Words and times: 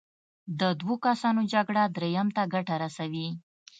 د 0.59 0.61
دوو 0.79 0.95
کسانو 1.05 1.41
جګړه 1.53 1.83
دریم 1.95 2.27
ته 2.35 2.43
ګټه 2.53 2.75
رسوي. 2.83 3.27